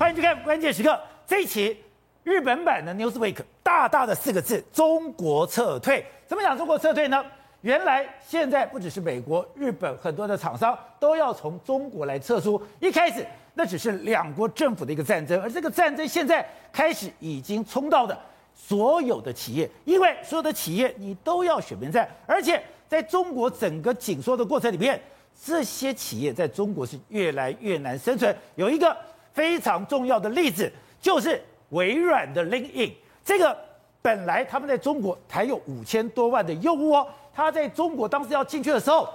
[0.00, 0.98] 欢迎去看关键时刻。
[1.26, 1.76] 这一期
[2.24, 6.02] 日本版的 Newsweek 大大的四个字：中国撤退。
[6.26, 7.22] 怎么讲中国撤退呢？
[7.60, 12.58] 原来现在不只是美国、日本很多的厂商都要从中国来撤出。
[12.80, 18.18] 一开始那只是两国政府的一个战争，而这个战争现在开始已经冲到的
[18.54, 22.58] 所有的企业，因为所有的企业你都要选边站，而且
[22.88, 24.98] 在中国整个紧缩的过程里面，
[25.44, 28.34] 这些企业在中国是越来越难生存。
[28.54, 28.96] 有一个。
[29.32, 30.70] 非常重要的例子
[31.00, 31.40] 就是
[31.70, 32.92] 微软的 LinkedIn，
[33.24, 33.56] 这个
[34.02, 39.08] 本来他们在中国还有五千多万的用户哦，他在中国当时要进去的时候，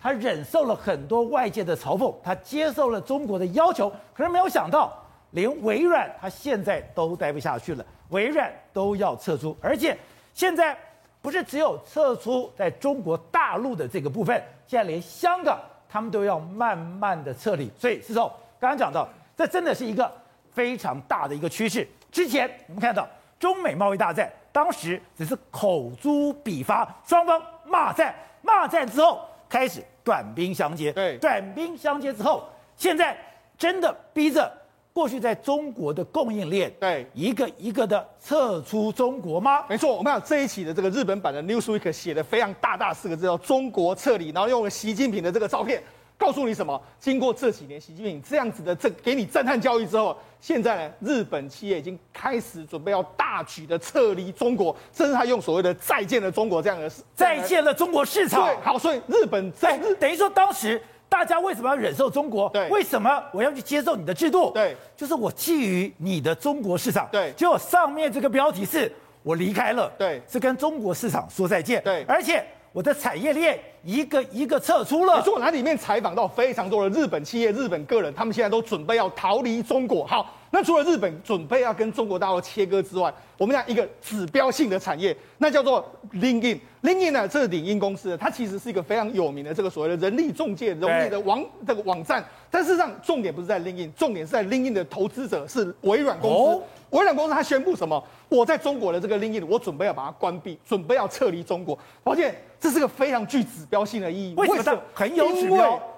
[0.00, 4.92] 他忍受了很多外界的嘲讽，他接受了中国的要求，可是没有想到，
[5.32, 9.96] 连微软他现在都待不下去了，微软都要撤出，而且
[10.32, 10.76] 现在
[11.20, 19.06] 不是只有撤出在中国大陆的这个部分，现在连香港他们都要慢慢的撤离，所以是说刚刚讲到。
[19.40, 20.12] 这真的是一个
[20.52, 21.88] 非常大的一个趋势。
[22.12, 23.08] 之前我们看到
[23.38, 30.92] 中美贸易大战，当时只是口诛笔伐，双方骂战，骂战之后开始短兵相接。
[30.92, 33.16] 对，短兵相接之后，现在
[33.56, 34.52] 真的逼着
[34.92, 39.64] 过去在中国的供应链，对，一个一个的撤出中国吗？
[39.70, 45.82] 没错，我们看这一期的这个日本版的 Newsweek 写的非常大大四个字，叫“中国撤离”，然后用了习近平的这个照片。
[46.20, 46.78] 告诉你什么？
[47.00, 58.44] 经过这几年习近平这样子的这给你震撼教育之后，现在呢，日本企业已经开始准备要大举的撤离中国，甚至他用所谓的“再见了中国”这样的“再见了中国市场”。
[58.46, 62.50] 对，好，所以日本在日等于说，当时大家为什么要忍受中国？
[62.50, 64.50] 对，为什么我要去接受你的制度？
[64.50, 67.08] 对，就是我觊觎你的中国市场。
[67.10, 71.82] 对，结果上面这个标题是我离开了，对，是跟中国市场说再见。
[71.82, 72.44] 对，而且。
[72.72, 75.22] 我的产业链一个一个撤出了。
[75.26, 80.06] 我来里面采访到非常多的日本企业、日本个人，他们现在都准备要逃离中国。
[80.06, 86.58] 好，那除了日本准备要跟中国大陆切割之外，我们讲一个指标性的产业，那叫做 LinkedIn。
[86.82, 92.24] LinkedIn 呢，这是领英公司，它其实是一个非常有名的这个所谓的人力中介、人力的网这个网站。
[92.50, 96.58] 但事实上，重点不是在 LinkedIn，重点是在 LinkedIn 的投资者是微软公司。
[96.58, 98.02] 哦微软公司它宣布什么？
[98.28, 101.78] 我在中国的这个 LinkedIn，我准备要把它关闭，准备要撤离中国。
[102.02, 104.34] 抱歉，这是个非常具指标性的意义。
[104.36, 104.80] 为什么？
[104.92, 105.26] 很有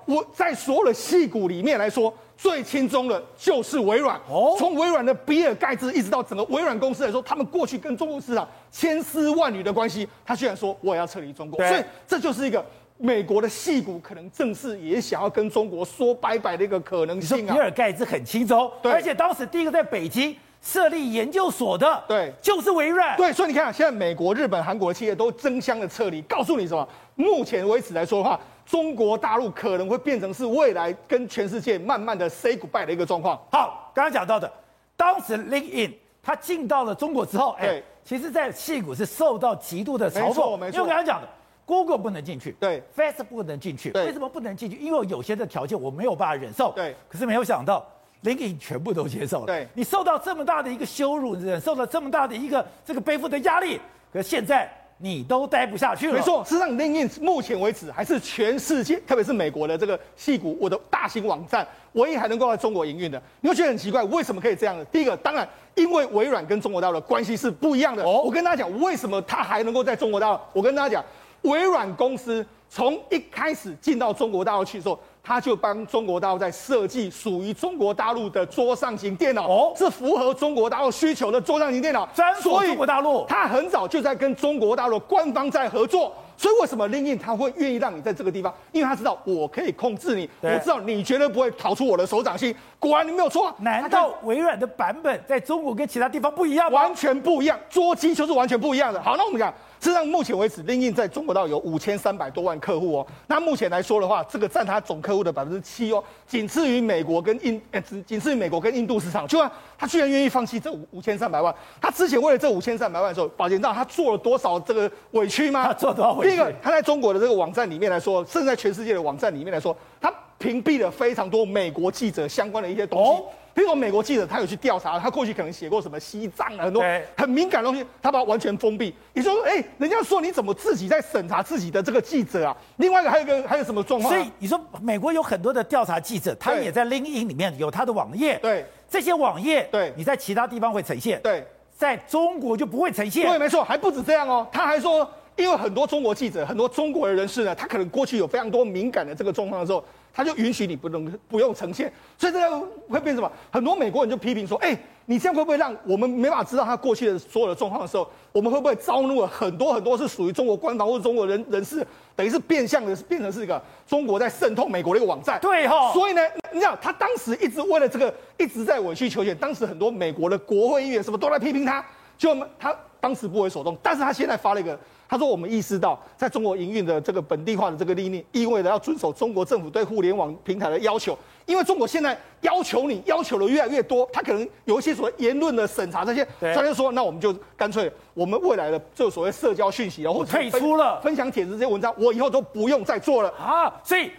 [0.05, 4.17] 我在所有的戏股里面来说，最轻松的就是微软。
[4.29, 4.55] 哦。
[4.59, 11.59] 从微软的比尔盖茨一直到整个微软公司来说，他们过去跟中国市场千丝万缕的关系，他居然说我也要撤离中国。
[11.67, 12.65] 所以这就是一个
[12.97, 17.55] 美国的戏股可能正式也想要跟中国说拜拜的一个可能性啊。
[17.55, 18.71] 比尔盖茨很轻松。
[18.81, 18.93] 对。
[18.93, 20.37] 而且当时第一个在北京。
[20.63, 23.17] 设立研究所的，对，就是微软。
[23.17, 26.23] 对，所以你看，现在美国、日本、韩国的企业都争相的撤离。
[26.23, 26.89] 告诉你什么？
[27.17, 33.37] 目前为止来说的话，中国大陆可能会变成是未来跟全世界慢慢的 say goodbye 的一个状况。
[33.51, 34.51] 好，刚刚讲到的，
[34.97, 35.93] 当时 LinkedIn
[36.23, 40.29] 它进到了中国之后，哎，其实，在矽谷是受到极度的嘲讽。
[40.29, 40.77] 没错，没错。
[40.77, 41.29] 因为刚刚讲的
[41.67, 44.77] ，Google 不能进去，对，Facebook 不能进去，对，为什么不能进去？
[44.77, 46.71] 因为有些的条件我没有办法忍受。
[46.71, 47.85] 对，可是没有想到。
[48.25, 53.81] LinkedIn 全部都接受了，对，你受到这么大的一个羞辱，忍受了这么大的一个这个背负的压力，
[54.13, 56.15] 可是现在你都待不下去了。
[56.15, 63.21] 没错，事实上，LinkedIn 目前为止还是全世界， 特别是美国的这个戏股，我的大型网站，唯一还能够在中国营运的。
[63.41, 64.85] 你会觉得很奇怪，为什么可以这样呢？
[64.85, 68.05] 第一个，当然因为微软跟中国大陆的关系是不一样的。
[68.05, 70.39] 哦，我跟大家讲，为什么它还能够在中国大陆？
[70.53, 71.05] 我跟大家讲，
[71.51, 74.97] 微软公司从一开始进到中国大陆去的时候。
[75.25, 83.25] 他就帮中国大陆在设计属于中国大陆的桌上型电脑，哦，是符合中国大陆需求的桌上型电脑，专属中国大陆。
[83.29, 88.53] 他很早就在跟中国大陆官方在合作，所以为什么 LinkedIn 他会愿意让你在这个地方？
[88.73, 92.53] 因为他知道我可以控制你，我知道你绝对不会逃出我的手掌心。
[92.81, 96.81] 果然你没有错，难道微软的版本在中国跟其他地方不一样吗？
[96.83, 99.01] 完全不一样，桌机就是完全不一样的。
[99.01, 99.55] 好，那我们讲。
[99.83, 103.07] 事实上，目前为止，LinkedIn 在中国大陆有五千三百多万客户哦。
[103.27, 109.27] 那目前来说的话，这个占他总客户的百分之七哦，仅次于美国跟印，呃，仅次于美国跟印度市场。
[109.27, 111.53] 就啊，他居然愿意放弃这五五千三百万。
[111.81, 115.67] 他之前为了这五千三百万的时候，宝杰知道他做了多少这个委屈吗？
[115.67, 116.31] 他做多少委屈？
[116.31, 123.11] 第一个，他在中国的这个网站里面来说，甚至在全世界的网站里面来说，他屏蔽了非常多美国记者相关的一些东西。
[123.11, 126.83] 哦比如说，美国记者他有去调查，他过去可能写过什么西藏啊，很多
[127.17, 128.95] 很敏感的东西，他把它完全封闭。
[129.13, 132.57] 也就是说，哎，人家说你怎么自己在审查自己的这个记者啊？
[132.77, 134.13] 另外一个还有一个还有什么状况？
[134.13, 138.39] 所以你说美国有很多的调查记者，他也在 LinkedIn 里面有他的网页。
[138.41, 141.47] 对，这些网页，对，你在其他地方会呈现，对，
[141.77, 143.27] 在中国就不会呈现。
[143.27, 145.07] 对，没错，还不止这样哦，他还说，
[145.37, 149.85] 因为很多中国记者，很多中国的人士呢，他可能过去有非常多敏感的这个状况的时候。
[150.13, 153.31] 他就允许你不能不用呈现，所以这个会变什么？
[153.51, 165.41] 很多美国人就批评说，哎，你这样会不会让我们没法知道他过去的所有的状况的时候，我们会不会招怒了很多很多是属于中国官方或者中国人人士，等于是变相的变成是一个中国在渗透美国的一个网站？
[165.41, 165.91] 对哈、哦。
[165.95, 166.21] 所以呢，
[166.53, 171.85] 你知道他当时一直为了这个一直在委曲求全，当时很多美国的国会议员什么都来批评他，
[172.19, 174.79] 就他当时不为所动，但是他现在发了一个。
[175.09, 181.19] 他说：“我们意识到，在中国营运的这个本地化的这个利益，意味着要遵守中国政府对互联网平台的要求。
[181.45, 193.71] 因为中国现在要求你要求的越来越多，他可能有一些所谓言论的审查这些，他就说，那我们就干脆，我们未来的这所谓社交讯息，啊，或者退出了分享帖子这些文章，我以后都不用再做了啊。
[193.85, 194.11] 所以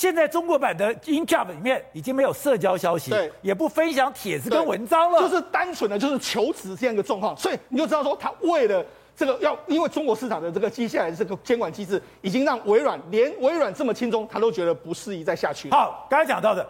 [0.00, 7.36] 现在中国版的 InJob 里面已经没有社交消息，对，也不分享帖子跟文章了，就是单纯的就是求职这样一个状况。
[7.36, 8.82] 所以你就知道说，他为了。”
[9.14, 15.70] 这个要因为中国市场的这个接下来的这个监管机制，已经让微软连微软这么轻松，他都觉得不适宜再下去。
[15.70, 16.66] 好，刚才讲到的，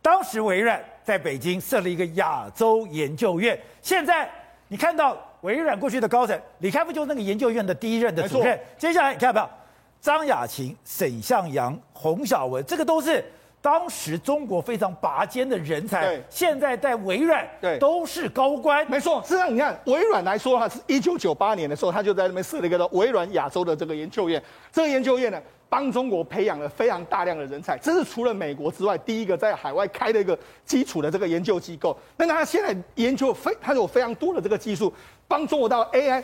[0.00, 4.26] 当时微软在北京设了一个亚洲研究院，现在
[4.68, 9.59] 你看到微软过去的高层李开复就是那个研究院的第一任的主任，接下来你看到没有？
[10.00, 13.24] 张雅琴、沈向阳、洪小文，这个都是。
[13.62, 18.90] 当时中国非常拔尖的人才，对，现在在微软，对，都是高官。
[18.90, 24.42] 没错，实际上你看微软来说的话，是一九九八年的时候，他就在那边设了一个微软亚洲的这个研究院。
[24.72, 25.38] 这个研究院呢，
[25.68, 31.94] 帮中国培养了非常大量的人才，这是除了美国之外第一个在海外开的一个基础的这个研究机构。
[32.16, 34.90] 那他现在研究非，他有非常多的这个技术，
[35.28, 36.22] 帮中国到 AI。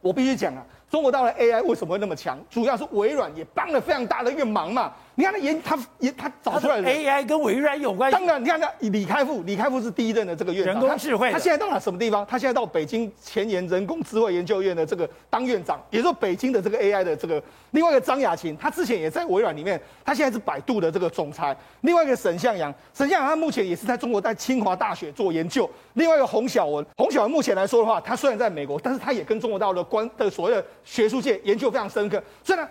[0.00, 2.38] 我必须讲啊，中国到了 AI 为什么会那么强？
[2.48, 4.92] 主要是微软也帮了非常大的一个忙嘛。
[5.16, 8.16] 你看他研他研他找出来的 AI 跟微软有关系。
[8.16, 11.38] 当然，你看他李开复，李开复是第一任的这个院长，人工智慧他。
[11.38, 12.26] 他现在到了什么地方？
[12.26, 17.40] 他现在到北京前沿人工智慧研究院的这个当院长，也就是北京的这个 AI 的这个。
[17.70, 21.56] 另外一个张亚勤，他之前也在微软里面，他现在是百度的这个总裁。
[21.82, 25.70] 另外一个沈向阳，沈向阳他目前也是在中国在清华大学做研究。
[25.92, 32.68] 另外一个洪晓文，洪晓文目前来说的话，他虽然在美国，但是他也跟中国大陆的关的所谓的学术界研究非常深刻，所以呢。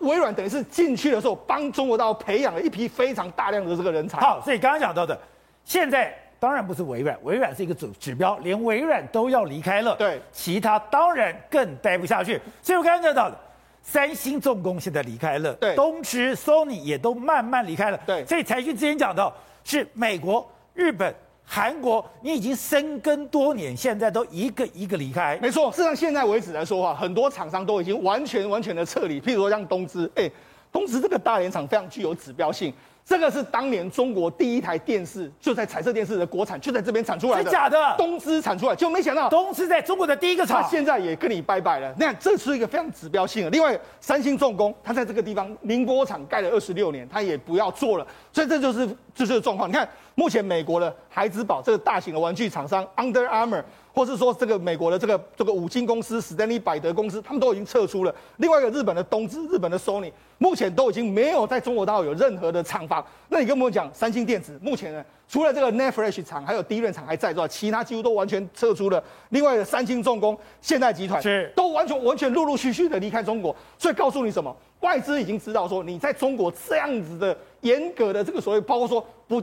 [0.00, 4.20] 微软等于是进去的时候，帮中国大陆培养了一批非常大量的这个人才。
[4.20, 5.18] 好，所以刚刚讲到的，
[5.64, 12.40] 现在当然不是微软，微软是一个指指标，连微软都要离开了，对，其他当然更待不下去。
[12.62, 13.36] 所以我刚刚讲到的，
[13.82, 18.24] 三星重工现在离开了，对，东芝、Sony 也都慢慢离开了，对。
[18.24, 19.34] 所以财讯之前讲到，
[19.64, 21.14] 是美国、日本。
[21.48, 25.38] 韩国，你已经深耕多年，现在都一个一个离开。
[25.40, 29.20] 没错，事实上现在为止来说的话，很多厂商都已经完全完全的撤离。
[29.20, 30.28] 譬如说像东芝，哎，
[30.72, 32.74] 东芝这个大连厂非常具有指标性。
[33.08, 37.44] 这个是当年中国第一台电视，就在彩色电视的国产，就在这边产出来的。
[37.44, 37.94] 真假的？
[37.96, 41.94] 东芝产出来，就没想到东芝在中国的第一个厂，现在也跟你拜拜了。
[41.96, 43.50] 那这是一个非常指标性的。
[43.50, 48.04] 另外，三星重工，它在这个地方宁波厂盖了二十六年，它也不要做了。
[48.32, 48.84] 所以这就是
[49.14, 49.68] 这就是状况。
[49.68, 53.62] 你看，目前美国的孩之宝这个大型的玩具厂商 Under Armour。
[53.94, 58.14] 或是说这个美国的这个这个五金公司史丹利百德公司，他们都已经撤出了。
[58.36, 63.02] 另外一个日本的东芝、日本的 Sony，目前都已经没有在中国大陆有任何的厂房。
[63.30, 69.02] 那你跟我们讲，三星电子目前呢，除了这个 Flash 厂还有 DRAM 厂还在之外，其他几乎都完全撤出了。
[69.30, 73.56] 另外的三星重工、现代集团是都完全完全陆陆续续的离开中国。
[73.78, 74.54] 所以告诉你什么？
[74.80, 79.42] 外资已经知道说，你在中国这样子的严格的这个所谓，包括说不。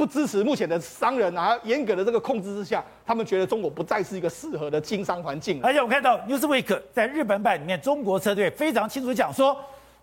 [0.00, 5.60] 不支持目前的商人啊，严格的这个控制之下，他们觉得中国不再是一个适合的经商环境。
[5.62, 9.54] 而且我们看到 Newsweek 在日本版里面，中国车队非常清楚讲说，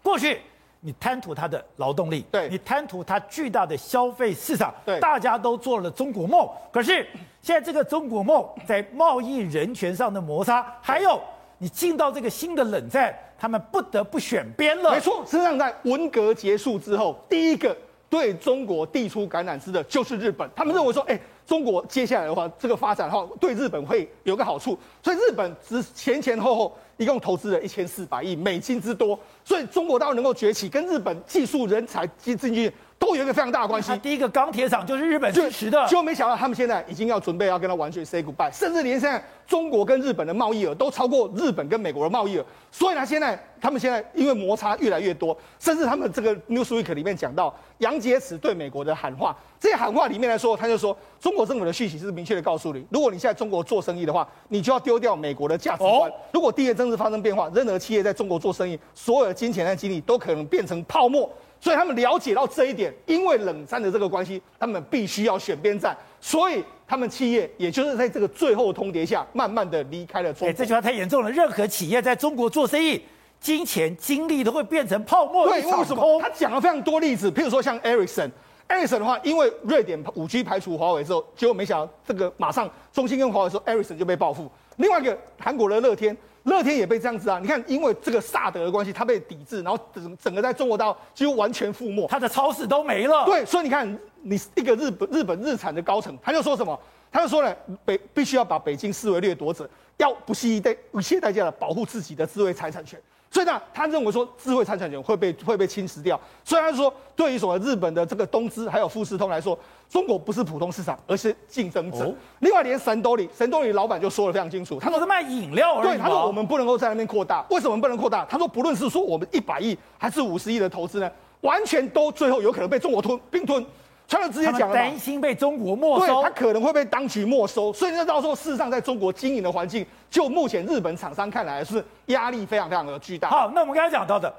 [0.03, 0.39] 过去
[0.81, 6.47] 你贪图它的劳动力，对，你贪图它巨大的消费市场，对，大家都做了中国梦。
[6.71, 7.03] 可是
[7.41, 11.19] 现在这个中国梦在贸易人权上的摩擦，还有
[11.57, 14.91] 你进到这个新的冷战，他们不得不选边了。
[14.91, 17.75] 没错，实际上在文革结束之后，第一个。
[18.09, 32.71] 对中国递出橄榄枝的就是日本，他们认为说，哎，中国接下来的话，这个发展的话，对日本会有个好处，所以日本只前前后后一共投资了一千四百亿美金之多，所以中国大陆能够崛起，跟日本技术人才进进去。
[32.99, 33.95] 都有一个非常大的关系。
[33.99, 42.45] 第一个钢铁厂就是日本支持的，就没想到他们现在已经要准备要跟他完全 say goodbye，甚至连现在中国跟日本的贸易额都超过日本跟美国的贸易额。
[42.71, 56.11] 所以呢，现在他们现在因为摩擦越来越多，甚至他们这个 Newsweek 里面讲到杨洁篪对美国的喊话，这些喊话里面来说，他就说中国政府的讯息是明确的告诉你，如果你现在中国做生意的话，你就要丢掉美国的价值观。
[56.31, 61.29] 如果地缘政治发生变化，任何企业在中国做生意，所有的金钱和精力都可能变成泡沫。
[61.59, 70.53] 所以他们了解到这一点，因为冷战的这个关系，他们必须要选边站，所以他们企业也就是在这个最后通牒下，慢慢的离开了中国。
[70.53, 71.31] 这句话太严重了。
[71.31, 73.01] 任何企业在中国做生意，
[73.39, 75.47] 金钱、精力都会变成泡沫。
[75.47, 76.21] 对，为什么？
[76.21, 84.49] 他讲了非常多例子，譬如说像 Ericsson，Ericsson 的话，因为瑞典五 G 排除华为之后，结果没想到这个马上中兴跟华为说 Ericsson 就被报复。
[84.77, 86.15] 另外一个韩国的乐天，
[86.47, 87.39] 乐天也被这样子啊！
[87.41, 93.25] 你看，因为这个萨德的关系，它被抵制，然后整整个在中国大陆几乎完全覆没，它的超市都没了。
[93.25, 96.79] 对，所以你看，你一个日本日本日产的高层，他就说什么？
[97.11, 102.97] 他就说了，北必须要把北京视为掠夺者，要不惜一代一切代价的保护自己的智慧财产权。
[103.29, 106.19] 所以呢，他认为说智慧财产权会被会被侵蚀掉。
[106.43, 109.57] 所以他说，对于所谓日本的这个东芝还有富士通来说，
[109.89, 112.05] 中国不是普通市场，而是竞争者。
[112.05, 115.89] 哦、另外，连神兜里神兜里老板就说的非常清楚，他说是卖饮料而已。
[115.89, 117.45] 对，他说我们不能够在那边扩大。
[117.49, 118.25] 为什么不能扩大？
[118.29, 123.63] 他说，不论是说我们一百亿还是五十亿的投资呢，完全都最后有可能被中国吞并吞。
[124.07, 133.29] 川普直接讲了，担心被中国没收，对，他可能会被当局没收，所以那到时候事实上在中国经营的环境，就目前日本厂商看来是压力非常非常的巨大。
[133.29, 134.33] 好，那我们刚才讲到的，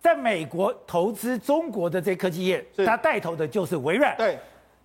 [0.00, 4.16] 在美国投资中国的这些科技业，他带头的就是微软。
[4.16, 4.38] 对，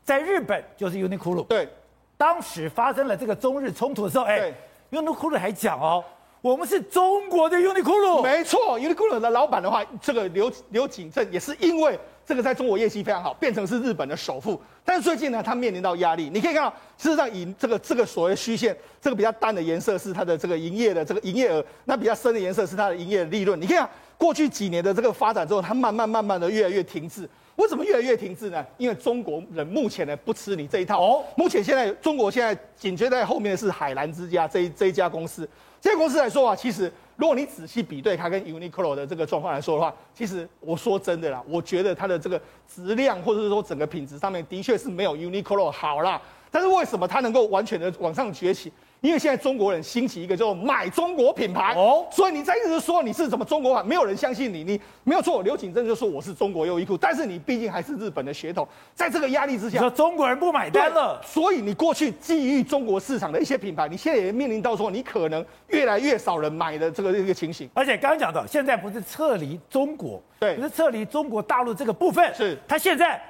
[0.03, 1.45] 在日本就是 Uniqlo。
[1.45, 1.69] 对，
[2.17, 4.51] 当时发生了这个中日冲突的时候，哎
[4.89, 6.03] ，Uniqlo 还讲哦，
[6.41, 8.23] 我们是中国的 Uniqlo。
[8.23, 11.99] 没错，Uniqlo 的老板的话，这个刘刘景正也是因为。
[12.25, 14.59] 这个在中国业绩非常好，变成是日本的首富。
[14.85, 16.29] 但是最近呢，它面临到压力。
[16.33, 23.59] 你可以看到，事实上以这个这个所谓虚线，这个比较淡的颜色是它的这个营业的这个营业额，那比较深的颜色是它的营业的利润。
[23.59, 27.29] 你看过去几年的这个发展之后，它慢慢慢慢的越来越停滞。
[27.55, 28.65] 为什么越来越停滞呢？
[28.77, 30.99] 因为中国人目前呢不吃你这一套。
[30.99, 35.47] 哦，目前现在中国现在紧接在后面的是海澜之家这一这一家公司。
[35.83, 36.89] 这家公司来说啊，其实。
[37.15, 46.19] 如果你仔细比对它跟 Uniqlo 的这个状况来说的话，其实我说真的啦，我觉得它的这个质量或者是说整个品质上面的确是没有 Uniqlo 好啦。
[46.49, 48.73] 但是为什么它能够完全的往上崛起？
[49.03, 54.63] 因为现在中国人兴起一个叫做买中国品牌哦，所以你在一直说你是什么中国版，没有人相信你。
[54.63, 61.21] 你没有错，刘景正就说我是中国优衣库，但是你毕竟还是日本的血统，在这个压力之下，说中国人不买单了。
[61.21, 67.69] 所以你过去觊觎中国市场的一些品牌，你现在也面临到说你可能越来越少人买的这个这个情形。
[67.73, 73.21] 而且刚刚讲到，现在不是撤离中国，对，不是撤离中国大陆这个部分，是他现在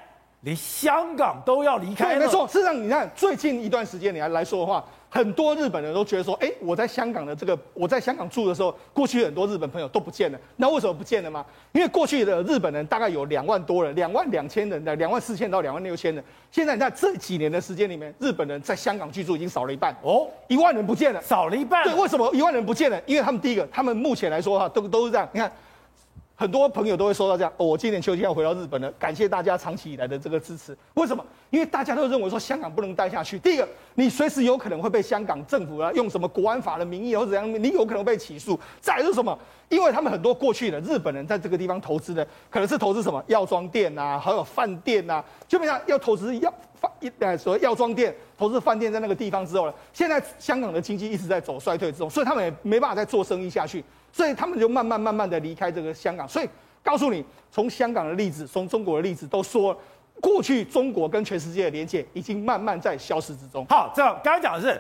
[0.42, 2.20] 连香港都要离开了。
[2.20, 4.86] 没错，事实上你看最近一段时间你来来说的话。
[5.14, 10.40] 很多日本人都觉得说，哎，我在香港的这个，我在香港住的时候，过去很多日本朋友都不见了。
[10.56, 11.46] 那为什么不见了吗？
[11.72, 16.24] 因为过去的日本人大概有两万多人，两万两千人的，两万四千到两万六千人。
[16.52, 21.84] 现在你看这几年的时间里面，日本人在香港居住已经少了一半哦，一万人不见了，少了一半。
[21.84, 23.00] 对，为什么一万人不见了？
[23.06, 25.30] 因为他们第一个，他们目前来说哈，都都是这样。
[25.32, 25.52] 你看。
[26.44, 30.78] 很多朋友都会说到这样，哦，我今年秋天要回到日本了，感谢大家长期以来的这个支持。
[30.96, 31.26] 为什么？
[31.50, 33.40] 因为大家都认为说香港不能待下去。
[33.40, 38.60] 第一个，你随时有可能会被香港政府啊用什么国安法的名义或者怎样，你有可能被起诉。
[38.82, 39.40] 再来是什么？
[39.70, 53.82] 因为他们很多过去的日本人在这个地方投资的，可能是投资什么药妆店呐，还有饭店呐，基本上要投资药饭一呃所谓药妆店、投资饭店在那个地方之后呢，现在香港的经济一直在走衰退之中，所以他们也没办法再做生意下去。
[54.14, 56.26] 所以他们就慢慢慢慢的离开这个香港。
[56.26, 56.48] 所以
[56.82, 59.78] 告诉你，从香港的例子，从中国的例子，都说
[60.22, 63.66] 过去中国跟全世界的连接已经慢慢在消失之中。
[63.66, 64.80] 好，这刚刚讲的是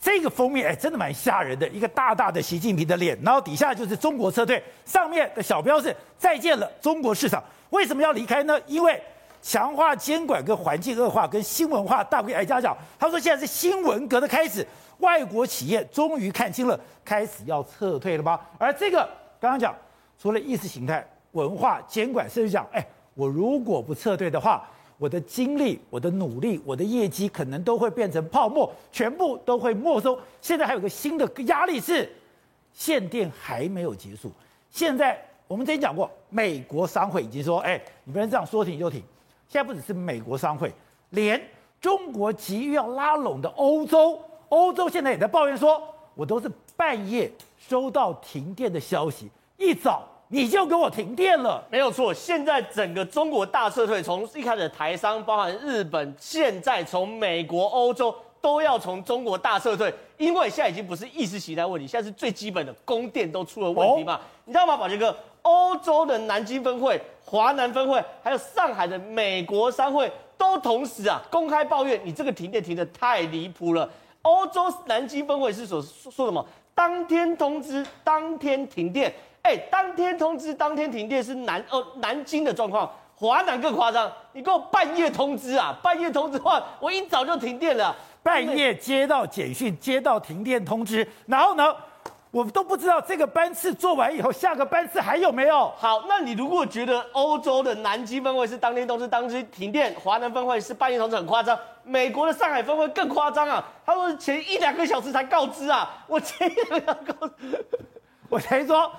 [0.00, 7.44] 这个封面，哎，真的蛮吓人的，一个大大的习近平的脸，然后底下就是中国撤退，上面的小标是再见了中国市场。
[7.70, 8.58] 为什么要离开呢？
[8.66, 9.00] 因为
[9.42, 14.66] 强化监管跟环境恶化跟新文化大规加讲，他说现在是新文革的开始。
[15.02, 18.40] 外国企业终于看清了，开始要撤退了吧？
[18.56, 18.98] 而这个
[19.40, 19.74] 刚刚讲，
[20.16, 24.64] 除了意识形态、文化监管，甚至讲，哎，我如果不撤退的话，
[24.98, 30.16] 我的精力、我的努力、我的业绩可能都会变成泡沫，全部都会没收。
[30.40, 32.08] 现在还有个新的压力是，
[32.72, 34.30] 限电还没有结束。
[34.70, 39.02] 现在我们之前讲过，美国商会已经说，哎，你不能这样说停就停。
[39.48, 40.72] 现在不只是美国商会，
[41.10, 41.42] 连
[41.80, 44.18] 中国急于要拉拢的欧洲。
[44.52, 45.82] 欧洲现在也在抱怨说，
[46.14, 51.64] 我都是半夜收到停电的消息，一早你就给我停电了。
[51.70, 64.16] 没有错，现在整个中国大撤退，从一开始台商，包含日本，现在从美国、欧洲都要从中国大撤退，因为现在已经不是意识形态问题，现在是最基本的供电都出了问题嘛。
[64.16, 65.16] 哦、你知道吗，宝杰哥？
[65.40, 73.88] 欧洲的南京分会、华南分会，还有上海的美国商会，都同时啊公开抱怨，你这个停电停的太离谱了。
[74.22, 76.44] 欧洲南京分会是所说什么？
[76.74, 79.12] 当天通知，当天停电。
[79.42, 84.10] 哎，当天通知，当天停电是南哦南京的状况，华南更夸张。
[84.32, 85.76] 你给我半夜通知啊！
[85.82, 87.94] 半夜通知的话，我一早就停电了。
[88.22, 91.74] 半夜接到简讯，接到停电通知，然后呢，
[92.32, 95.68] 我都不知道这个班次做完以后，下个班次还有没有？
[95.76, 103.62] 好，那你如果觉得欧洲的南极分会是当天通知、当天停电，华南分会是半夜通知很夸张，美国的上海分会更夸张啊！
[103.84, 107.28] 他说前一两个小时才告知啊，我前一两个小时告，
[108.30, 108.90] 我才说，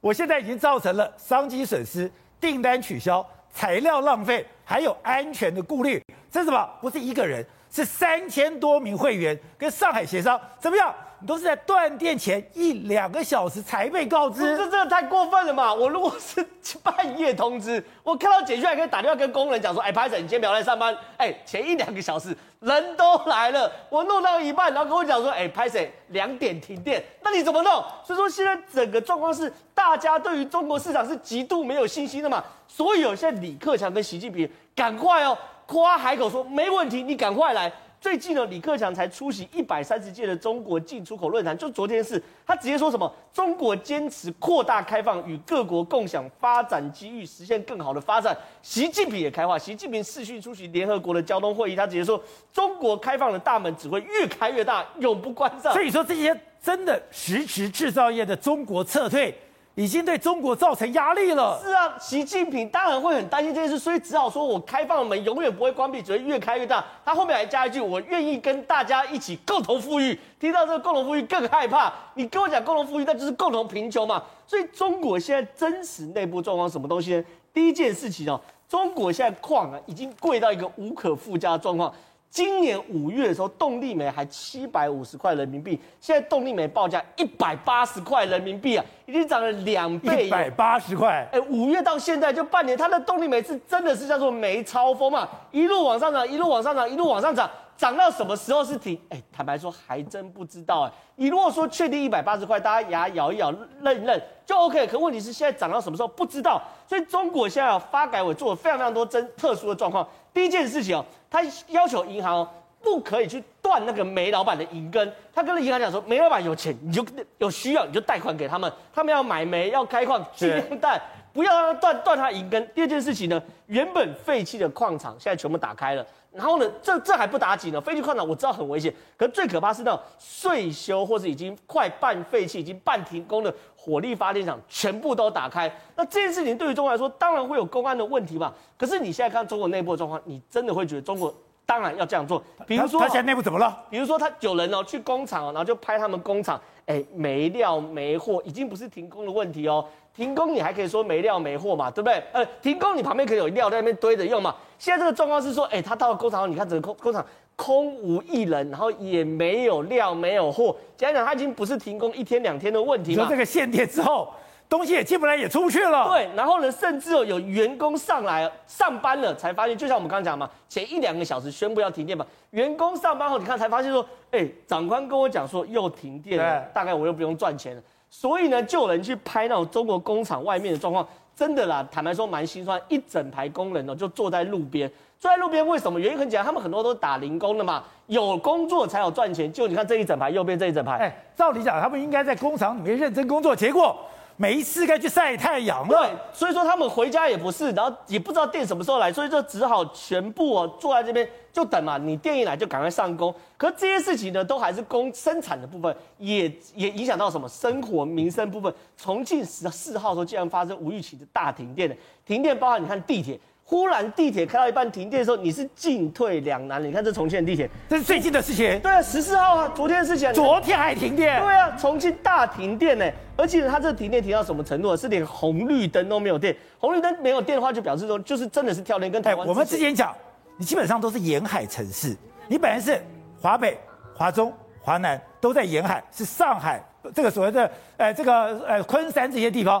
[0.00, 2.08] 我现在已经造成了商机损失、
[2.40, 6.00] 订单取消、材料浪费，还有安全的顾虑。
[6.30, 6.70] 这是什么？
[6.80, 10.94] 不是一个人，是三千多名会员跟上海协商，怎么样？
[11.20, 15.72] 你都是在断电前一两个小时才被告知，这这太过分了嘛！
[15.72, 16.44] 我如果是
[16.82, 27.84] 半夜通知，我看到简讯还可以打电话跟工人讲说：“哎，拍子，你今天不要来上班。”哎，前一两个小时人都来了，我弄到一半，然后跟我讲说：“哎，拍子，两点停电。”那你怎么弄？
[28.02, 32.42] 所以说现在整个状况是，大家对于中国市场是极度没有信心的嘛。
[32.66, 35.36] 所以有现在李克强跟习近平赶快哦，
[35.66, 37.70] 夸海口说没问题，你赶快来。
[38.00, 43.12] 最近呢，李克强才出席一百三十届的中国进出口论坛，就昨天是，他直接说什么？
[43.30, 48.34] 中国坚持扩大开放，与各国共享发展机遇，实现更好的发展。
[48.62, 52.22] 习近平也开话，习近平视讯出席联合国的交通会议，他直接说，
[52.54, 55.70] 中国开放的大门只会越开越大，永不关上。
[55.74, 59.34] 所以说，这些真的实质制造业的中国撤退。
[59.76, 61.60] 已经对中国造成压力了。
[61.64, 66.84] 是啊，习近平当然会很担心这件事，所以只好说我开放的门永远不会关闭，只会越开越大。
[67.04, 71.92] 他后面还加一句：“我愿意跟大家一起共同富裕。”听到这个共同富裕更害怕。
[72.14, 74.22] 你跟我讲共同富裕，那就是共同贫穷嘛。
[74.46, 77.24] 所以中国现在真实内部状况什么东西呢？
[77.52, 81.92] 第一件事情哦，中国现在矿啊已经贵到一个无可复加的状况。
[82.30, 90.28] 今年五月的时候，动力煤还七百五十块人民币，现在动力煤报价一百八十块人民币啊，已经涨了两倍。
[90.28, 98.96] 一百八十块，哎，五月到现在就半年，它的动力煤是真的是叫做煤超风啊，一路往上涨，一路往上涨，一路往上涨，涨到什么时候是停？
[99.08, 100.92] 哎，坦白说还真不知道哎。
[101.16, 104.86] 你如果说确定一百八十块，大家牙咬一咬，认一认就 OK。
[104.86, 110.06] 可问题是现在涨到什么时候不知道，所以中国现在发改委做了非常非常多真特殊的状况。
[110.32, 112.48] 第一件事情哦，他要求银行哦，
[112.82, 115.12] 不可以去断那个煤老板的银根。
[115.34, 117.04] 他跟银行讲说，煤老板有钱，你就
[117.38, 121.00] 有需要你就贷款给他们，他们要买煤要开矿尽量贷，
[121.32, 122.68] 不要让他断断他银根。
[122.74, 133.54] 第二件事情呢，原本废弃的矿场现在全部打开了，然后呢，这这还不打紧呢，废弃矿场我知道很危险，可是最可怕是那种岁修或是已经快半废弃、已经半停工的。
[133.82, 138.52] 火力发电厂全部都打开，那这件事情对于中国来说，当然会有公安的问题嘛。
[138.76, 142.44] 可是你现在看中国内部的状况，你真的会觉得中国当然要这样做。
[142.66, 143.82] 比如说，他现在内部怎么了？
[143.88, 149.82] 比如说，他有人哦去工厂哦，然后就拍他们工厂，哎，没料没货，已经不是停工的问题哦。
[150.14, 152.22] 停工你还可以说没料没货嘛，对不对？
[152.32, 154.54] 呃，停工你旁边可以有料在那边堆着用嘛。
[154.78, 157.24] 现在这个状况是说，哎，他到了工厂后，你看整个工工厂。
[157.56, 160.74] 空无一人，然后也没有料，没有货。
[160.96, 163.24] 讲讲，他已经不是停工一天两天的问题了。
[163.24, 164.32] 说这个限电之后，
[164.66, 166.08] 东西也进不来，也出不去了。
[166.08, 177.82] 对，然后呢，甚至有有员工上来上班了，才发现，就像我们刚刚讲嘛，前一两个小时宣布要停电嘛，员工上班后，你看才发现说，哎，长官跟我讲说又停电了，大概我又不用赚钱了。
[178.10, 184.90] 所以呢，就有人去拍那种中国工厂外面的状况，真的啦，坦白说蛮心酸，一整排工人呢就坐在路边。
[185.18, 186.00] 坐在路边为什么？
[186.00, 189.52] 原因很简单，他们很多都是打零工的嘛，有工作才有赚钱。
[189.52, 193.96] 就你看这一整排，右边这一整排，哎，照理讲他们应该在工厂里面认真工作，结果
[194.40, 196.00] 没事该去晒太阳了。
[196.00, 201.98] 对，所以说他们回家也不是，然后也不知道电什么时候来，所以就只好全部哦坐在这边就等嘛。
[201.98, 203.34] 你电一来就赶快上工。
[203.58, 208.74] 可这些事情呢，都还是工生产的部分，也也影响到什么生活民生部分。
[208.96, 213.38] 重庆十四号时候竟然发生无预警的大停电的，停电包含你看地铁。
[213.70, 216.82] 忽然地铁开到一半停电的时候，你是进退两难。
[216.82, 218.76] 你看这重庆的地铁，这是最近的事情。
[218.80, 220.34] 对啊，十四号啊，昨天的事情。
[220.34, 221.40] 昨天还停电。
[221.40, 224.96] 对啊，重庆大停电呢，而且它这个停电停到什么程度？
[224.96, 226.56] 是连红绿灯都没有电。
[226.80, 229.46] 红绿灯没有电的话，就表示说就是真的是跳电跟台湾。
[229.46, 230.12] 我们之前讲，
[230.56, 232.16] 你基本上都是沿海城市，
[232.48, 233.00] 你本来是
[233.40, 233.78] 华北、
[234.16, 236.82] 华中、华南都在沿海，是上海
[237.14, 238.32] 这个所谓的呃这个
[238.66, 239.80] 呃昆山这些地方，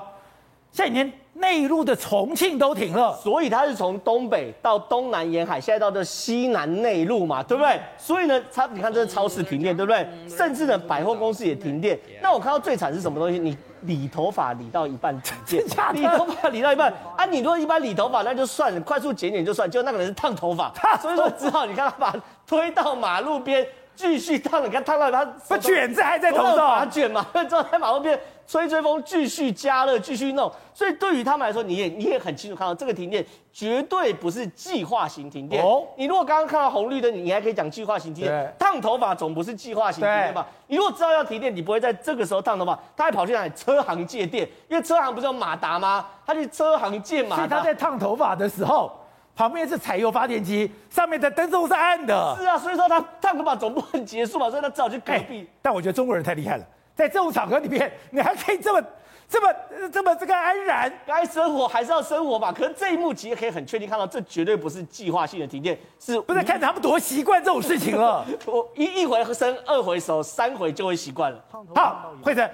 [0.70, 1.12] 现在连。
[1.34, 7.80] 内陆的重庆都停了，所以它是从东北到东南沿海，现在到这西南内陆嘛，对不对？
[7.96, 10.06] 所以呢，它你看这是超市停电，对不对？
[10.28, 11.98] 甚至呢，百货公司也停电。
[12.20, 13.38] 那我看到最惨是什么东西？
[13.38, 15.64] 你理头发理到一半停电，
[15.94, 17.24] 理头发理到一半啊！
[17.24, 22.14] 你如果一般理头发那就算了，快速剪剪就算，就那个人是烫头发， 所以说只好你看他把
[22.46, 23.66] 推到马路边。
[24.00, 30.50] 继续烫，你看烫到他，不卷子还在头上，把卷嘛， 之后在马路边吹吹风，继续加热，继续弄。
[30.72, 35.62] 所以对于他们来说，你也你也很清楚看到这个停电绝对不是计划型停电。
[35.62, 38.54] 哦，你如果刚刚看到红绿灯，你你还可以讲计划型停电。
[38.58, 40.46] 烫头发总不是计划型停电吧？
[40.68, 44.48] 你如果知道要停电，你不会在这个时候烫头发，他还跑去哪里车行借电？
[44.68, 46.06] 因为车行不是有马达吗？
[46.26, 47.36] 他去车行借马达。
[47.36, 48.90] 所以他在烫头发的时候。
[49.36, 52.36] 旁边是柴油发电机，上面的灯都是暗的。
[52.38, 55.38] 是啊，所以说他烫头发总不能结束嘛，所以他只好去隔壁。
[55.38, 56.64] 欸，但我觉得中国人太厉害了，
[56.94, 58.86] 在这种场合里面，你还可以这么、
[59.28, 59.54] 这么、
[59.90, 60.92] 这么这个安然。
[61.06, 62.52] 该生活还是要生活吧。
[62.52, 68.26] 可是这一幕其实可以很确定看到，这绝对不是计划性的停电，是不是看着他们多习惯这种事情了？
[68.44, 71.42] 我一一回生，二回熟，三回就会习惯了。
[71.74, 72.50] 好，慧珍，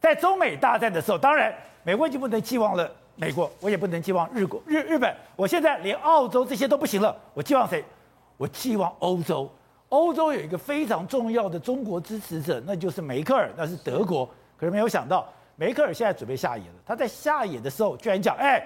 [0.00, 2.90] 在中美大战的时候，当然美国已经不能寄望了。
[3.16, 5.14] 美国，我也不能寄望日国、日日本。
[5.34, 7.84] 我现在连澳洲这些都不行了，我寄望谁？
[8.36, 9.50] 我寄望欧洲。
[9.88, 14.28] 欧洲有一个非常重要的中国支持者，那就是梅克尔，那是德国。
[14.56, 15.26] 可是没有想到，
[15.56, 16.74] 梅克尔现在准备下野了。
[16.84, 18.64] 他在下野的时候，居然讲：“哎。”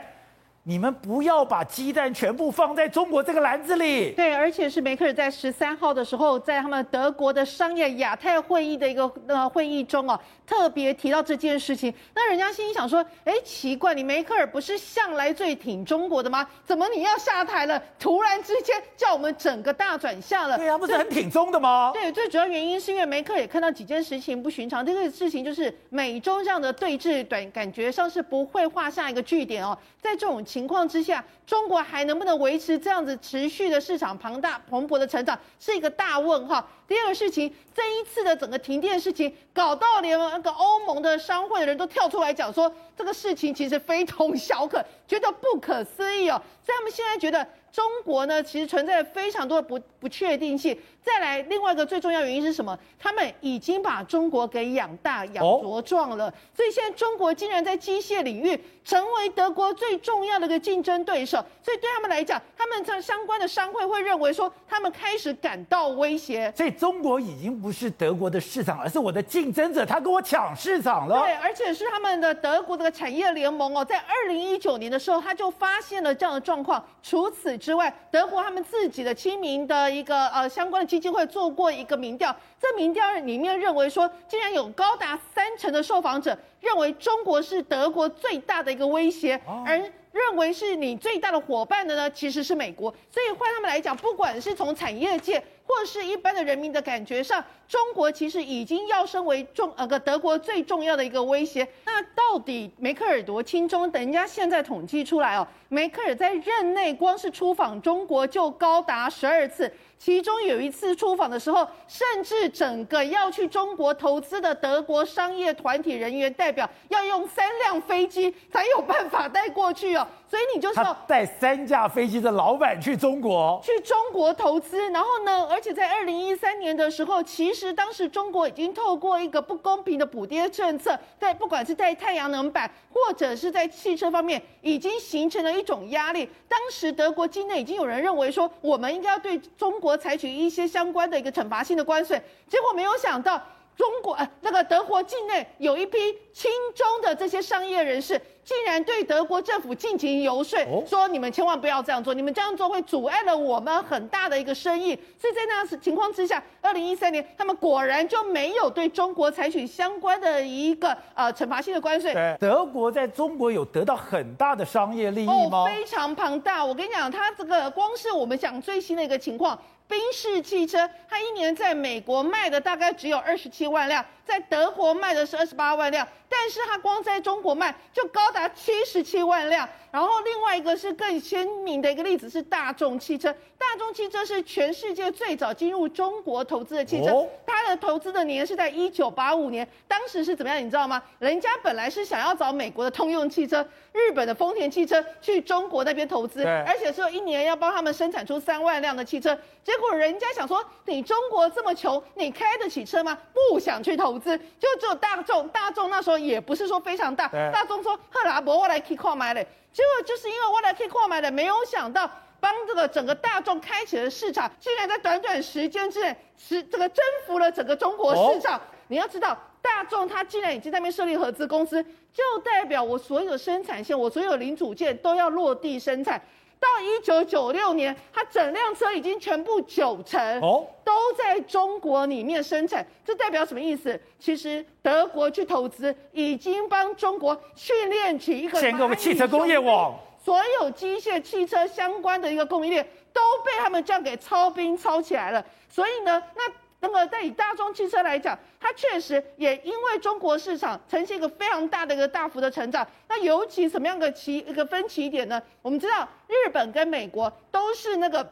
[0.70, 4.12] 你们不要把鸡蛋全部放在中国这个篮子里。
[4.12, 11.92] 对，而且是梅克尔在十三号的时候，在他们德国的商业亚太会议的一个呃会议中哦，特别提到这件事情。
[12.14, 16.46] 那人家心里想说，哎，奇怪，你梅克尔不是向来最挺中国的吗？
[16.64, 17.82] 怎么你要下台了？
[17.98, 20.56] 突然之间叫我们整个大转向了？
[20.56, 21.90] 对啊，不是很挺中的吗？
[21.92, 24.86] 对，最主要原因是因为梅克尔也看到几件事情不寻常。
[24.86, 29.76] 这个事情就是美中这样的对峙，短感觉上是不会画下一个句点哦。
[30.00, 36.68] 在这种情情况之下，中国还能不能维持这样子持续的市场庞大蓬勃的成长，是一个大问号。
[36.90, 46.42] 第二个事情，这一次的整个停电事情，搞到连那个欧盟的商会的人都跳出来讲说，这个事情其实非同小可，觉得不可思议哦。
[46.64, 47.46] 所以他们现在觉得。
[47.72, 50.76] 中国呢，其实存在非常多的不不确定性。
[51.04, 52.76] 再来，另外一个最重要原因是什么？
[52.98, 56.34] 他们已经把中国给养大、养茁壮了。
[56.52, 61.38] 所以现在中国竟然在机械领域成为德国最重要的一个竞争对手。
[61.62, 66.52] 所以对他们来讲，他们这相关的商会会认为说，他们开始感到威胁。
[66.56, 71.20] 所以中国已经不是德国的市场，而是我的竞争者，他跟我抢市场了。
[71.20, 76.82] 对，而且是他们的德国这个产业联盟哦，在二零一九年的时候，他就发现了这样的状况。
[77.02, 89.76] 除此之外，德国他们自己的亲民的一个呃相关的基金会做过一个民调，这民调里面认为说，竟然有高达三成的受访者认为中国是德国最大的一个威胁，而
[90.12, 92.90] 认为是你最大的伙伴的呢，其实是美国。
[93.10, 101.66] 所以换他们来讲，不管是从产业界或是一般的人民的感觉上，中国其实已经要升为中呃个德国最重要的一个威胁。
[101.84, 103.88] 那到底梅克尔多亲中？
[103.88, 109.72] 等人家现在统计出来哦，梅克尔在任内光是出访中国就高达十二次。
[109.96, 120.08] 其中有一次出访的时候，甚至整个要去中国投资的德国商业团体人员代表要用三辆飞机才有办法带过去哦。
[120.30, 136.26] 所以你就说带三架飞机的老板去中国，去中国投资，然后呢，而且在二零一三年的时候，其实当时中国已经透过一个不公平的补贴政策，在不管是在太阳能板或者是在汽车方面，已经形成了一种压力。
[136.48, 139.90] 当时德国境内已经有人认为说，我们应该要对中国。
[140.00, 143.42] 采取一些相关的一个惩罚性的关税，结果没有想到，
[143.80, 145.96] 中国呃那个德国境内有一批
[146.34, 154.94] 亲中的这些商业人士，竟然对德国政府进行游说，说你们千万不要这样做，你们这样做会阻碍了我们很大的一个生意。
[155.18, 162.14] 所以在那样子情况之下，二零一三年他们果然就没有对中国采取相关的一个呃惩罚性的关税。
[162.38, 165.62] 德国在中国有得到很大的商业利益吗？
[165.62, 166.62] 哦，非常庞大。
[166.62, 169.58] 我跟你讲，它这个光是我们讲最新的一个情况。
[169.90, 179.68] 宾士汽车，它一年在美国卖的大概只有二十七万辆，在德国卖的是二十八万辆，但是它光在中国卖就高达七十七万辆。
[179.90, 190.64] 然后另外一个是更鲜明的一个例子是大众汽车，大众汽车是全世界最早进入中国投资的汽车，它的投资的年是在一九八五年，当时是怎么样？
[190.64, 191.02] 你知道吗？
[191.18, 203.18] 人家本来是想要找美国的通用汽车、日本的丰田汽车去中国那边投资，而且说一年要帮他们生产出三万辆的汽车，结果人家想说，你中国这么穷，你开得起车吗？
[203.34, 209.46] 不想去投资，就只有大众，大众那时候也不是说非常大，大众说，赫拉伯我来去购买嘞。
[209.72, 218.58] 结果就是因为我来可以购买的，没有想到帮这个整个大众开启了市场，竟然在短短时间之内，是这个征服了整个中国市场。
[218.58, 226.20] 哦、你要知道，大众它既然已经在那边设立合资公司，就代表我所有生产线、我所有零组件都要落地生产。
[226.60, 232.86] 到一九九六年，它整辆车已经全部九成哦都在中国里面生产。
[233.04, 233.98] 这代表什么意思？
[234.18, 245.44] 其实德国去投资，已经帮中国训练起一个建构汽车工业网，所有机械汽车相关的一个供应链都被他们这样给操兵操起来了。
[245.68, 246.42] 所以呢，那。
[246.82, 252.86] 那么，在以大众汽车来讲，它确实也因为中国市场呈现一个非常大的一个大幅的成长。
[253.06, 255.40] 那尤其什么样的起一个分歧点呢？
[255.60, 258.26] 我们知道，日本跟美国都是那个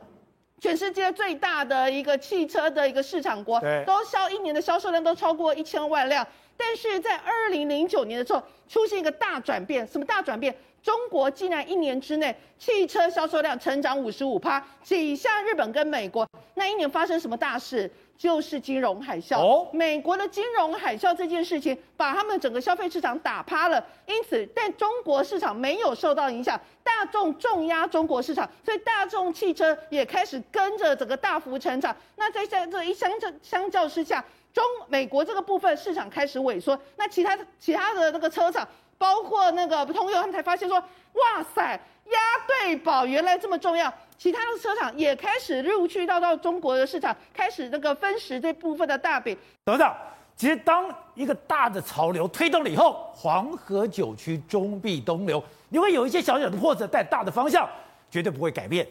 [0.61, 6.27] 全世界最大的一个汽车的一个市场国，都销一年的销售量都超过一千万辆。
[6.57, 10.57] 但是在二零零九年的时候，出现一个大转变，什么大转变？
[10.83, 16.27] 中国竟然一年之内汽车销售量成长五十五趴，挤下日本跟美国。
[16.55, 17.91] 那一年发生什么大事？
[18.19, 19.39] 就是金融海啸。
[19.39, 23.83] 哦，美国的金融海啸这件事情，把他们整个消费市场打趴了。
[24.07, 31.97] 因此，但中国市场没有受到影响，大众重压中国市场，所以大众汽车也开始跟着整个大幅成长。
[32.17, 38.67] 那在在这一相较相较之下，中美国这个部分市场开始萎缩，那其他其他的那个车厂。
[39.01, 43.89] 包括那个通用，他们才发现说，哇塞，押对宝原来这么重要。
[44.19, 49.39] 其他的车厂也开始陆续到到中国的市场，开始那个分食这部分的大饼。
[49.65, 49.95] 等等，
[50.37, 57.69] 其实当一个大的潮流推动了以后，黄河九曲终必东流，你会有一些小小的破折，但大的方向
[58.11, 58.85] 绝对不会改变。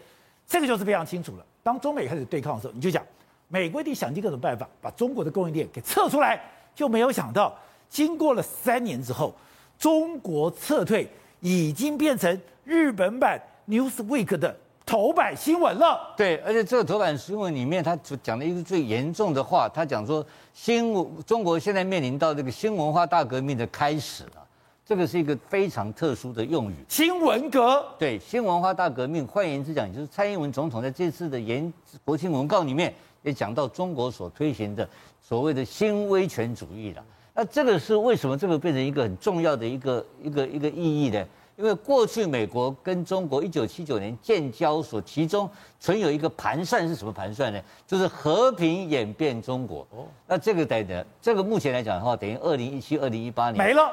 [0.47, 1.45] 这个就是非常清楚了。
[1.61, 3.05] 当中美开始对抗的时候，你就讲，
[3.49, 6.41] 美国一定想尽各种办法把中国的供应链给撤出来，
[6.73, 7.53] 就没有想到，
[7.89, 9.35] 经过了三年之后。
[9.77, 11.07] 中国撤退
[11.39, 14.57] 已经变成日本版 Newsweek 的
[14.87, 16.13] 头版新闻了。
[16.15, 20.93] 对，而且这个头版新闻里面，他讲了一个最严重的话，他讲说新
[21.25, 24.47] 中国现在面临到这个新文化大革命的开始了。
[24.85, 27.85] 这个是一个非常特殊的用语，新文革。
[27.99, 31.71] 对，新文化大革命，换言之讲，就是蔡英文总统在这次的演
[32.05, 34.87] 国庆文告里面也讲到中国所推行的
[35.21, 37.03] 所谓的新威权主义了。
[37.33, 41.25] 那这个是为什么这个变成一个很重要的一个一个一个意义呢？
[41.57, 47.59] 因为过去美国跟中国一九七九年建交所，其中存有一个盘算是什么盘算呢？
[47.87, 49.79] 就是和平演变中国。
[49.89, 53.91] 哦，那这个等等，这个目前来讲的话，等于二零一七、二零一八年没了，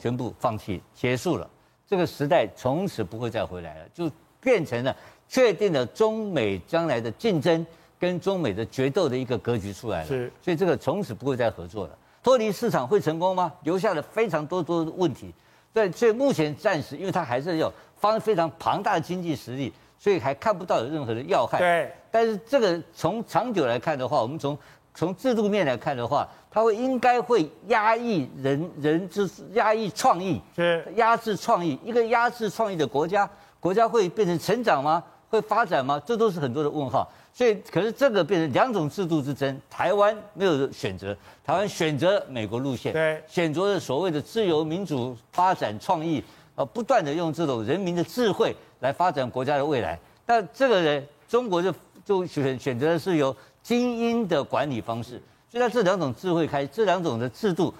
[0.00, 1.50] 全部放弃结束了，
[1.84, 4.08] 这个时代从此不会再回来了，就
[4.40, 4.94] 变成了
[5.28, 7.66] 确定了中美将来的竞争
[7.98, 10.06] 跟中美的决斗的一个格局出来了。
[10.06, 11.98] 是，所以这个从此不会再合作了。
[12.22, 13.52] 脱离市场会成功吗？
[13.64, 15.34] 留下了非常多多的问题。
[15.72, 21.58] 对，所以目前暂时，因为它还是有方非常庞大的经济实力，所以还看不到有任何的要害。
[21.58, 21.92] 对。
[22.10, 24.58] 但是这个从长久来看的话，我们从
[24.92, 31.78] 从制度面来看的话，它会应该会压抑人人之压抑创意，是压制创意。
[31.84, 33.30] 一个压制创意的国家，
[33.60, 35.02] 国家会变成成长吗？
[35.28, 36.02] 会发展吗？
[36.04, 37.08] 这都是很多的问号。
[37.32, 39.58] 所以，可是这个变成两种制度之争。
[39.70, 46.22] 台湾没有选择，台湾选择美国路线，对，选择了所谓的自由民主发展创意，
[46.56, 49.98] 呃，不断的用这种人民的智慧来发展国家的未来。
[50.26, 51.72] 但这个人，中国就
[52.04, 55.22] 就选选择的是由精英的管理方式。
[55.48, 57.72] 所以，在这两种智慧开，这两种的制度，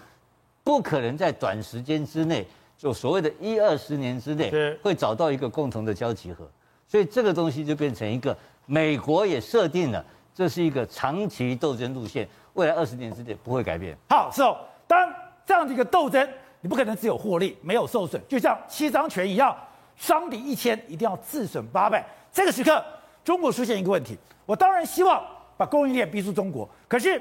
[0.64, 2.46] 不可能在短时间之内，
[2.78, 6.48] 就所谓的一二十年之内，会找到一个共同的交集合。
[6.88, 8.34] 所以，这个东西就变成一个。
[8.70, 13.98] 美国也设定了，这是一个长期斗争路线，未来二十年之内不会改变。
[14.08, 14.56] 好，是哦。
[14.86, 15.12] 当
[15.44, 16.24] 这样的一个斗争，
[16.60, 19.56] 你不可能只有获利没有受损，就像七伤拳一样，
[19.96, 22.06] 伤敌一千，一定要自损八百。
[22.30, 22.80] 这个时刻，
[23.24, 25.20] 中国出现一个问题，我当然希望
[25.56, 27.20] 把供应链逼出中国，可是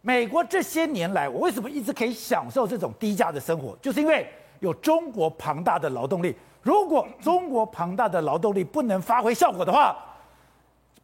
[0.00, 3.76] 美国这些年来，我为什么一直可以享受这种低价的生活？
[3.82, 4.26] 就是因为
[4.60, 6.34] 有中国庞大的劳动力。
[6.62, 9.94] 如果中国庞大的劳动力不能发挥效果的话，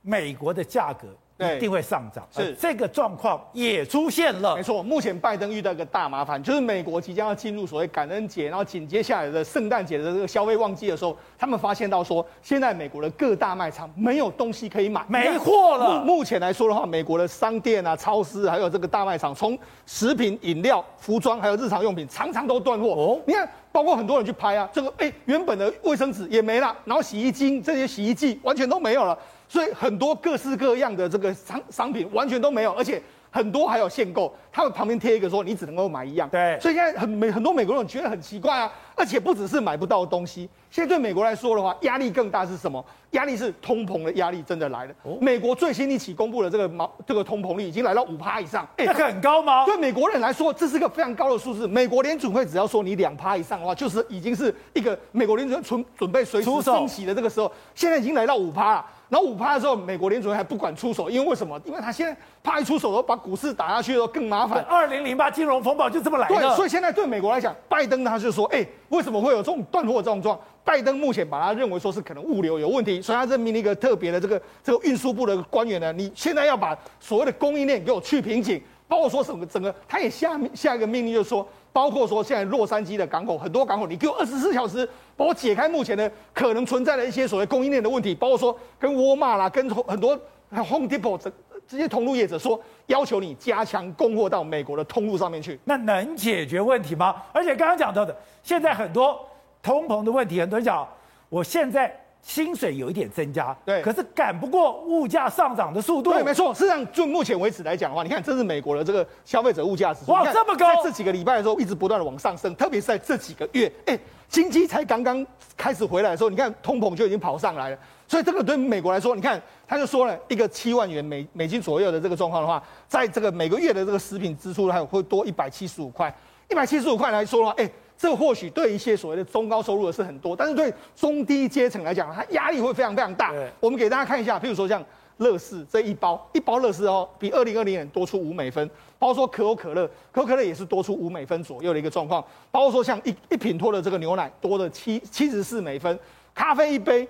[0.07, 1.09] 美国的价格
[1.57, 4.55] 一定会上涨，是这个状况也出现了。
[4.55, 16.05] 没错，目前拜登遇到一个大麻烦，就是美国即将要进入所谓感恩节，然后紧接下来的圣诞节的这个消费旺季的时候，他们发现到说，现在美国的各大卖场没有东西可以买，没货了。
[16.05, 22.91] 目前来说的话，美国的商店啊、超市还有这个大卖场，从食品、饮料、服装还有日常用品，常常都断货。
[22.91, 29.19] 哦，你看，包括很多人去拍啊，这个哎，原本的卫生纸也没了，然后洗衣精这些洗衣剂完全都没有了。
[29.49, 33.03] 所以很多各式各样的这个商商品完全都没有，而且
[33.35, 36.29] 很多还有限购，他们旁边贴一个说你只能够买一样。
[36.29, 42.83] 对，所以现在很美很多美国人觉得很奇怪啊，而且不只是买不到东西，现在对美国来说的话，压力更大是什么？
[43.11, 44.95] 压力是通膨的压力真的来了。
[45.03, 49.65] 哦、美国最新一期公布的这个毛这个通膨率已经来到五趴以上，哎，这很高吗？
[49.65, 51.67] 对美国人来说，这是一个非常高的数字。
[51.67, 58.87] 美国联准会只要说你两趴以上的话，就是已经是一个美国联准会准准备随时升息的这个时候，现在已经来到五趴了。
[59.09, 61.61] 然后五趴的时候，美国联储会还不管出手，因为为什么？
[61.65, 64.65] 因为他现在怕一出手，都把股市打下去的时候更麻烦。
[64.65, 66.35] 二零零八金融风暴就这么来的。
[66.35, 70.39] 对，所以现在对美国来讲，拜登他就说，哎，为什么会有这种断货状况？
[70.65, 81.47] 拜登目前把他认为说是可能物流有问题，所以他任命了一个特别的这个这个运输部的官员呢，你现在要把所谓的供应链给我去瓶颈，包括说什么整个，他也下下一个命令就是说。
[81.75, 90.17] 包括说现在洛杉矶的港口，很多港口你给我二十四小时，帮我解开目前的可能存在的一些所谓供应链的问题，包括说跟沃尔玛啦，跟很多
[90.51, 91.33] Home Depot 这
[91.67, 95.59] 这些通路业者说，要求你加强供货到美国的通路上面去。
[95.65, 97.17] 那能解决问题吗？
[97.33, 99.19] 而且刚刚讲到的，现在很多
[99.61, 100.89] 通膨的问题，很多人讲，
[101.29, 102.04] 我现在。
[102.25, 106.11] 薪水有一点增加，对，可是赶不过物价上涨的速度。
[106.11, 106.55] 对，没错。
[106.55, 110.75] 事实上，就目前为止来讲的话，你看，这是美国的这个消费者物价指数，哇，这么高！
[110.75, 117.79] 在这几个礼拜的时候，一直不断的往上升，特别是在这几个月，哎，经济才刚刚开始回来的时候，你看通膨就已经跑上来了。
[118.09, 126.15] 所以这个对美国来说，你看，他就说了一个七万元美美金左右的这个状况的话，在这个每个月的这个食品支出还有会多一百七十五块，
[126.49, 127.71] 一百七十五块来说的话，哎。
[127.97, 133.33] 这或许对一些所谓的中高收入的是很多，但是对中低阶层来讲，它压力会非常非常大。
[133.61, 134.85] 我们给大家看一下，譬如说像
[135.19, 138.69] 乐事这一包，一包乐事哦，比二零二零年多出五美分。
[138.99, 142.25] 包括说可口可乐，可口可乐也是多出五美分左右的一个状况。
[142.51, 145.99] 包括说像一一品脱的这个牛奶多了七七十四美分，
[146.35, 147.07] 咖啡一杯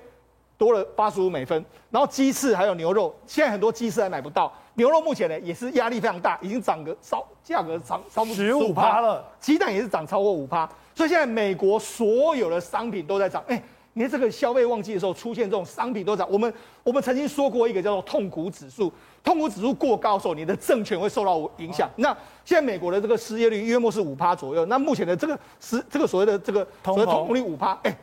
[0.59, 4.53] 多了八十五美分，然后鸡翅还有牛肉，现在很多鸡翅还买不到。
[4.75, 9.25] 牛肉目前呢也是压力非常大，已经涨个超价格涨超过十五趴了。
[9.41, 13.43] 鸡蛋也是涨超过五趴，所以现在美国所有的商品都在涨。
[13.47, 16.29] 哎，你看这个消费旺季的时候出现这种商品都涨。
[16.31, 21.89] 我们我们曾经说过一个叫做痛苦指数，痛苦指数过高的时候，你的政权会受到影响。
[21.97, 22.09] 那
[22.45, 27.97] 现在美国的这个失业率约莫是五趴左右，那目前的这个失这个所谓的这个所谓通膨率五趴，哎，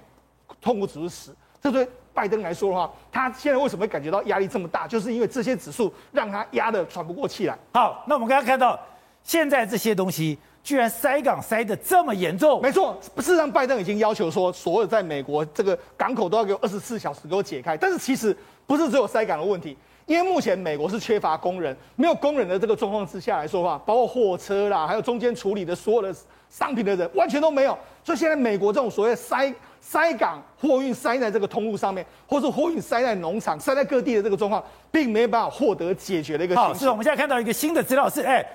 [0.62, 1.32] 痛苦指数十，
[1.62, 1.88] 这对。
[2.14, 4.86] 拜登来说的话，他现在为什么会感觉到压力这么大？
[4.86, 7.58] 就是因为这些指数让他压得喘不过气来。
[7.72, 8.78] 好，那我们刚刚看到，
[9.24, 12.62] 现在这些东西居然塞港塞得这么严重。
[12.62, 17.78] 没错，事实上拜登已经要求说，所有在美国这个港口都要给我二十四小时给我解开。
[17.78, 18.36] 但是其实
[18.68, 26.14] 不是只有塞港的问题，因为目前美国是缺乏工人，没有工人的这个状况之下来说的话，包括货车啦，还有中间处理的所有的
[26.50, 27.78] 商品的人完全都没有。
[28.04, 29.50] 所以现在美国这种所谓塞。
[29.82, 36.56] 塞港货运塞在这个通路上面，或是货运塞在农场、塞在各地的这个状况，并没有办法获得解决的一个。
[36.56, 38.46] 好，是我们现在看到一个新的资料是，哎，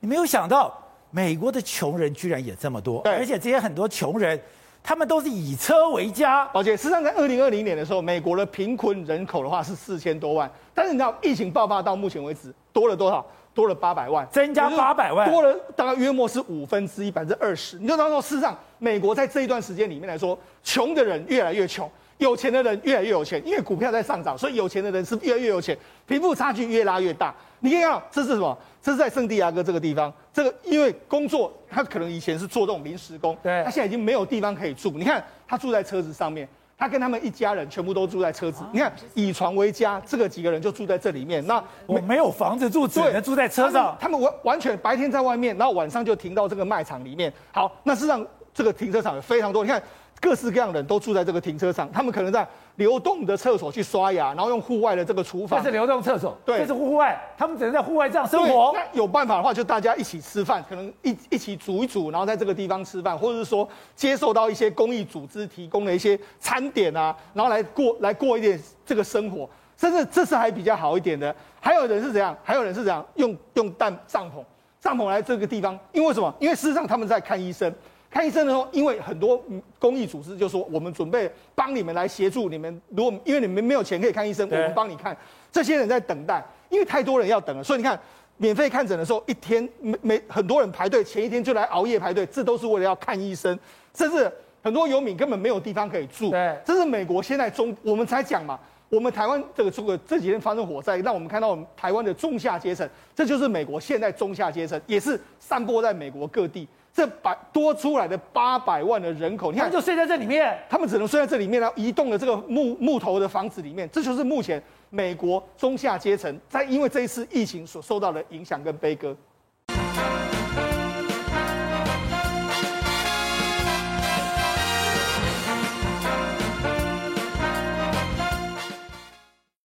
[0.00, 0.76] 你没有想到
[1.10, 4.38] 美国的穷人居然也这么多，对，而且这些很多穷人，
[4.82, 6.46] 他们都是以车为家。
[6.52, 13.24] 而且，事实上，在二零二零年的时候，美国的贫困人口的话是四千多万，但是你知道，疫情爆发到目前为止多了多少？
[13.54, 17.78] 多了八百万，增加八百万，多了大概约莫是五分之一，百分之二十。
[17.78, 25.74] 你就当说，事实上，美国在这一段时间里面来说，穷的人越来越穷，有钱的人越来越有钱，因为股票在上涨，所以有钱的人是越来越有钱，
[26.06, 27.34] 贫富差距越拉越大。
[27.60, 28.56] 你看啊，这是什么？
[28.82, 34.90] 这是在圣地亚哥这个地方，这个因为工作，他可能以前是做这种临时工，对，他现在已经没有地方可以住。
[34.90, 36.46] 你看，他住在车子上面。
[36.76, 41.42] 他跟他们一家人全部都住在车子，你看以床为家，这个几个人就住在这里面。
[41.46, 43.96] 那我没有房子住，只能住在车上。
[44.00, 47.32] 他们完完全白天在外面，然后晚上就停到这个卖场里面。
[47.52, 49.82] 好，那事实上这个停车场有非常多，你看。
[50.20, 55.58] 各式各样的人都住在这个停车场，他们可能在流动的厕所去刷牙，然后用户外的这个厨房。
[55.58, 58.72] 这是流动厕所，对，这是户外，他们只能在户外这样生活。
[58.72, 71.34] 那有办法的话，就大家一起吃饭，可能一一起煮一煮，然后在这个地方吃饭，或者是说接受到一些公益组织提供的一些餐点啊，然后来过来过一点这个生活，甚至这是还比较好一点的。
[71.60, 72.34] 还有人是怎样？
[72.42, 73.04] 还有人是怎样？
[73.16, 74.42] 用用担帐篷，
[74.80, 76.32] 帐篷来这个地方，因为什么？
[76.38, 77.70] 因为事实上他们在看医生。
[78.14, 79.42] 看医生的时候，因为很多
[79.76, 82.80] 公益组织就说，我们准备帮你们来协助你们。
[82.90, 85.16] 如果因为你们没有钱可以看医生，我们帮你看。
[85.50, 87.98] 这些人在等待，因为太多人要等了，所以你看，
[88.36, 93.58] 免费看诊的时候，一天没没很多人排队，前一天就来熬夜排队，这都是为了要看医生。
[93.92, 94.30] 甚至
[94.62, 96.30] 很多游民根本没有地方可以住。
[96.30, 98.56] 对，这是美国现在中，我们才讲嘛，
[98.88, 106.68] 我们台湾这个这个这几天发生火灾，让我们看到我们台湾的中下阶层，这就是美国现在中下阶层，也是散播在美国各地。
[106.94, 119.16] 这百多出来的八百万的人口，你看就睡在这里面，他们只能睡在这里面，然后移动的这个木木头的房子里面，这就是目前美国中下阶层在因为这一次疫情所受到的影响跟悲歌。